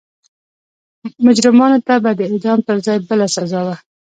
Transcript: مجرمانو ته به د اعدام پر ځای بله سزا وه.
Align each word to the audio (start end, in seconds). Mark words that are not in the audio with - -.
مجرمانو 1.25 1.77
ته 1.87 1.95
به 2.03 2.11
د 2.19 2.21
اعدام 2.31 2.59
پر 2.67 2.77
ځای 2.85 2.97
بله 3.09 3.27
سزا 3.35 3.61
وه. 3.67 3.75